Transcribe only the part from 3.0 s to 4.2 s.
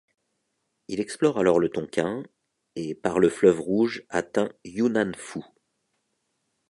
le Fleuve Rouge